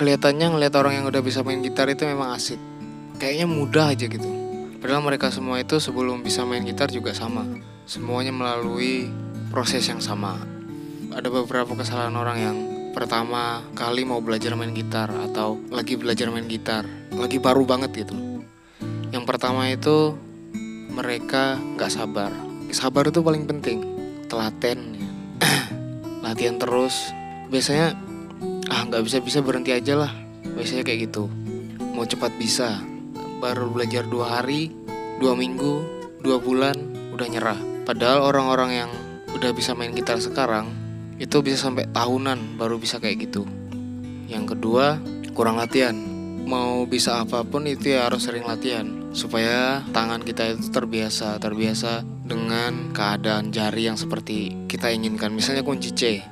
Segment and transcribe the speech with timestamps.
[0.00, 2.56] kelihatannya ngeliat orang yang udah bisa main gitar itu memang asik.
[3.20, 4.24] Kayaknya mudah aja gitu.
[4.80, 7.44] Padahal mereka semua itu sebelum bisa main gitar juga sama.
[7.84, 9.12] Semuanya melalui
[9.52, 10.40] proses yang sama.
[11.12, 12.56] Ada beberapa kesalahan orang yang
[12.96, 18.16] pertama kali mau belajar main gitar atau lagi belajar main gitar lagi baru banget gitu.
[19.12, 20.16] Yang pertama itu
[20.96, 22.32] mereka nggak sabar.
[22.72, 23.84] Sabar itu paling penting.
[24.32, 24.96] Telaten.
[26.24, 27.12] Latihan terus.
[27.52, 28.09] Biasanya
[28.70, 30.12] ah nggak bisa bisa berhenti aja lah.
[30.46, 31.26] Biasanya kayak gitu.
[31.92, 32.80] Mau cepat bisa.
[33.42, 34.70] Baru belajar dua hari
[35.20, 35.84] dua minggu
[36.22, 36.76] dua bulan
[37.12, 37.58] udah nyerah.
[37.84, 38.90] Padahal orang-orang yang
[39.34, 40.70] udah bisa main gitar sekarang
[41.20, 43.44] itu bisa sampai tahunan baru bisa kayak gitu.
[44.30, 44.96] Yang kedua
[45.34, 45.96] kurang latihan.
[46.40, 49.12] Mau bisa apa pun itu ya harus sering latihan.
[49.12, 55.34] Supaya tangan kita itu terbiasa terbiasa dengan keadaan jari yang seperti kita inginkan.
[55.34, 56.22] Misalnya kunci C.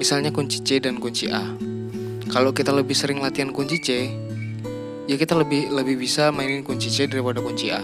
[0.00, 1.70] Misalnya kunci C dan kunci A
[2.30, 3.88] kalau kita lebih sering latihan kunci C
[5.10, 7.82] ya kita lebih lebih bisa mainin kunci C daripada kunci A.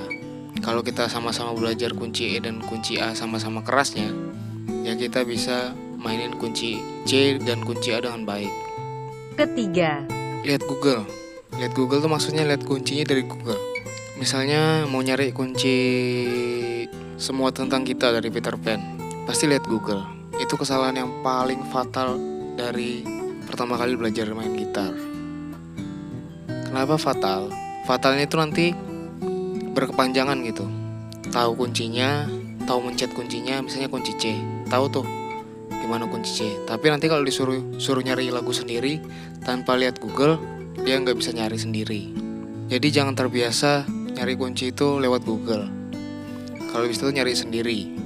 [0.63, 4.07] Kalau kita sama-sama belajar kunci E dan kunci A sama-sama kerasnya
[4.87, 8.51] ya kita bisa mainin kunci C dan kunci A dengan baik.
[9.35, 10.07] Ketiga,
[10.47, 11.03] lihat Google.
[11.59, 13.59] Lihat Google tuh maksudnya lihat kuncinya dari Google.
[14.17, 15.77] Misalnya mau nyari kunci
[17.19, 18.79] semua tentang kita dari Peter Pan
[19.27, 20.07] pasti lihat Google.
[20.39, 22.15] Itu kesalahan yang paling fatal
[22.55, 23.16] dari
[23.47, 24.93] pertama kali belajar main gitar.
[26.67, 27.49] Kenapa fatal?
[27.87, 28.75] Fatalnya itu nanti
[29.73, 30.67] berkepanjangan gitu.
[31.31, 32.27] Tahu kuncinya,
[32.67, 34.37] tahu mencet kuncinya, misalnya kunci C.
[34.67, 35.07] Tahu tuh
[35.71, 36.41] gimana kunci C.
[36.67, 38.99] Tapi nanti kalau disuruh suruh nyari lagu sendiri
[39.47, 40.37] tanpa lihat Google,
[40.83, 42.03] dia nggak bisa nyari sendiri.
[42.67, 43.87] Jadi jangan terbiasa
[44.19, 45.71] nyari kunci itu lewat Google.
[46.75, 48.06] Kalau bisa tuh nyari sendiri.